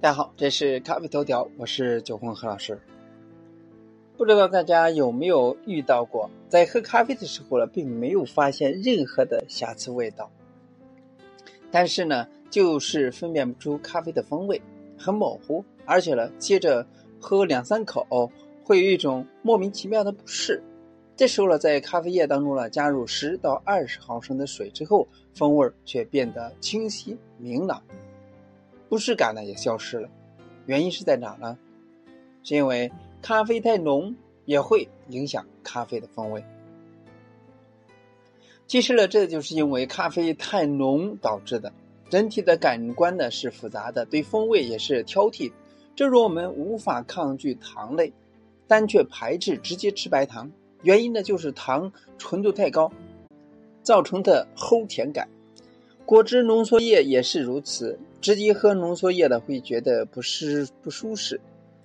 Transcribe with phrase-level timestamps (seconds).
[0.00, 2.80] 大家好，这是咖啡头条，我是九红何老师。
[4.16, 10.30] 不知道大家有没有遇到过，在喝咖啡的时候呢，并没有发现任何的瑕疵味道，
[11.72, 14.62] 但是呢，就是分辨不出咖啡的风味，
[14.96, 16.86] 很模糊，而且呢，接着
[17.18, 18.30] 喝两三口，
[18.62, 20.62] 会有一种莫名其妙的不适。
[21.16, 27.82] 这时候呢，在咖啡液当中呢，加入十到二十毫升的水之后，风味却变得清晰明朗。
[28.88, 30.08] 不适感呢也消失了，
[30.66, 31.58] 原因是在哪呢？
[32.42, 32.90] 是因为
[33.20, 36.44] 咖啡太浓也会影响咖啡的风味。
[38.66, 41.72] 其实呢，这就是因为咖啡太浓导致的。
[42.10, 45.52] 人体的感官呢是复杂的，对风味也是挑剔。
[45.94, 48.12] 正如我们无法抗拒糖类，
[48.66, 50.50] 但却排斥直接吃白糖，
[50.82, 52.92] 原因呢就是糖纯度太高，
[53.82, 55.28] 造成的齁甜感。
[56.08, 57.98] 果汁浓缩液也是如此。
[58.22, 61.38] 直接喝浓缩液的会觉得不适不舒适，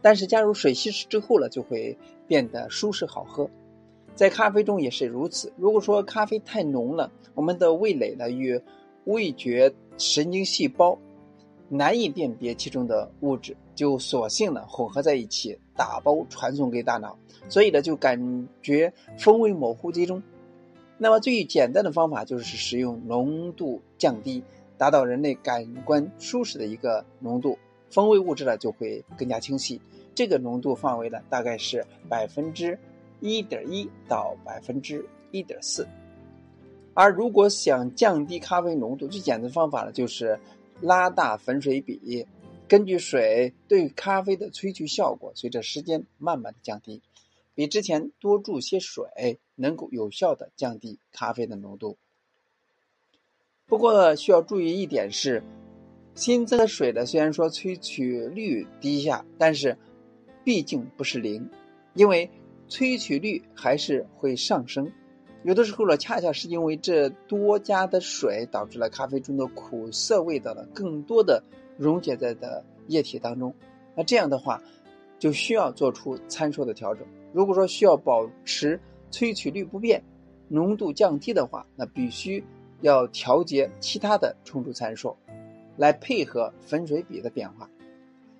[0.00, 1.94] 但是加入水稀释之后呢，就会
[2.26, 3.46] 变得舒适好喝。
[4.14, 5.52] 在咖啡中也是如此。
[5.58, 8.58] 如果说咖啡太浓了，我们的味蕾呢与
[9.04, 10.98] 味觉神经细胞
[11.68, 17.18] 难以辨别其中的物质，就索性呢混合在一起，打包传送给大脑，
[17.50, 20.22] 所以呢就感觉风味模糊集中。
[20.98, 24.42] 那么最简单的方法就是使用浓度降低。
[24.78, 29.80] 达到人类感官舒适的一个浓度，风味物质呢就会更加清晰。
[30.14, 32.78] 这个浓度范围呢大概是百分之
[33.20, 35.88] 一点一到百分之一点四。
[36.92, 40.38] 而如果想降低咖啡浓度，最简单的方法呢就是
[40.82, 42.26] 拉大粉水比，
[42.68, 47.00] 根据水对咖啡的萃取效果，随着时间慢慢的降低。
[47.56, 51.96] 比之前多注些水，能够有效的降低咖啡的浓度。
[53.66, 55.42] 不过需要注意一点是，
[56.14, 59.78] 新增的水呢，虽然说萃取率低下，但是
[60.44, 61.48] 毕竟不是零，
[61.94, 62.30] 因为
[62.68, 64.92] 萃取率还是会上升。
[65.42, 71.42] 有的时候呢，恰恰是因为这多加的水，导致了咖啡中的苦涩味道呢，更多的
[71.78, 73.54] 溶解在的液体当中。
[73.96, 74.62] 那这样的话，
[75.18, 77.06] 就需要做出参数的调整。
[77.32, 80.02] 如果说需要保持萃取率不变，
[80.48, 82.44] 浓度降低的话，那必须。
[82.82, 85.16] 要调节其他的冲煮参数，
[85.78, 87.70] 来配合粉水比的变化。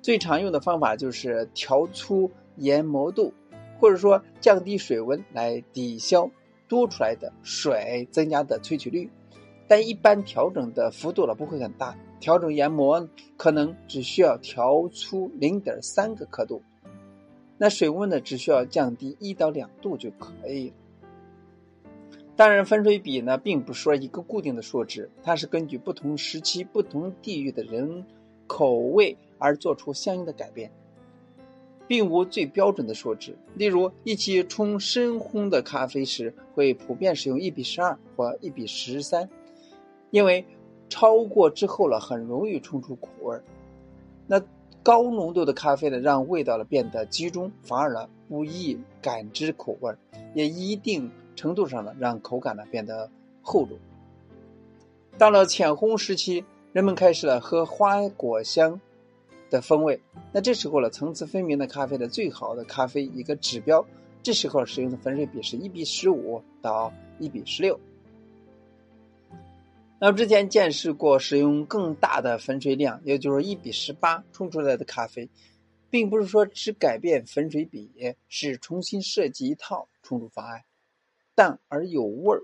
[0.00, 3.34] 最常用的方法就是调粗研磨度，
[3.78, 6.30] 或者说降低水温来抵消
[6.66, 9.10] 多出来的水增加的萃取率。
[9.68, 16.62] 但一般调整的幅度呢不会很大，调整研磨可能只需要调出零点三个刻度，
[17.58, 20.74] 那水温呢只需要降低一到两度就可以了。
[22.34, 28.04] 当然，分水比呢，并不是说一个固定的数值，它是根据不同时期、不同地域的人
[28.46, 30.70] 口味而做出相应的改变，
[31.86, 33.36] 并无最标准的数值。
[33.54, 39.28] 例如，一起冲深烘的咖啡时，会普遍使用一比十二或一比十三，
[40.12, 40.44] 因为
[40.88, 43.40] 超过之后了，很容易冲出苦味。
[44.28, 44.40] 那
[44.84, 49.92] 高浓度的咖啡呢，让味道呢变得集中，反而呢不易感知苦味，
[50.34, 51.10] 也一定。
[51.34, 53.78] 程度上呢，让口感呢变得厚重。
[55.16, 56.44] 到了浅烘时期，
[56.74, 58.78] 人们开始了喝花果香
[59.48, 59.98] 的风味。
[60.30, 63.84] 那这时候呢，层次分明的咖啡的最好的咖啡一个指标，
[64.22, 67.80] 这时候使用的粉水比是一比十五到一比十六。
[70.04, 75.30] 那么之前见识过使用更大的粉水量，也就是一比十八冲出来的咖啡，
[75.90, 77.88] 并不是说只改变粉水比，
[78.26, 80.64] 是重新设计一套冲煮方案。
[81.36, 82.42] 淡而有味儿，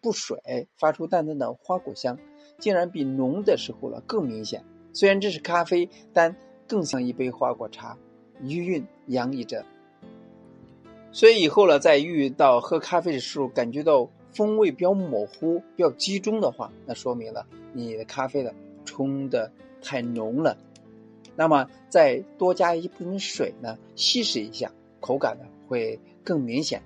[0.00, 2.18] 不水，发出淡淡的花果香，
[2.58, 4.64] 竟然比浓的时候呢更明显。
[4.94, 6.34] 虽然这是咖啡，但
[6.66, 7.98] 更像一杯花果茶，
[8.40, 9.62] 余韵洋溢着。
[11.12, 18.50] 所以以后呢，在遇到喝咖啡的时候，感觉到风味比较模糊、比较集中的话，那说明了你的咖啡呢
[18.84, 19.50] 冲的
[19.80, 20.56] 太浓了。
[21.36, 24.70] 那么再多加一部分水呢，稀释一下，
[25.00, 26.82] 口感呢会更明显，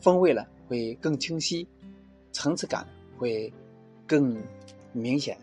[0.00, 0.46] 风味呢。
[0.70, 1.66] 会更清晰，
[2.30, 2.86] 层次感
[3.18, 3.52] 会
[4.06, 4.40] 更
[4.92, 5.36] 明显。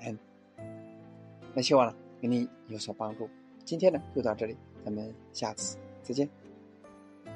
[1.54, 3.30] 那希望呢，给你有所帮助。
[3.66, 4.56] 今天呢就到这里，
[4.86, 6.47] 咱们下次再见。